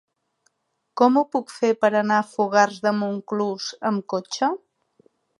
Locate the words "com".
1.01-1.17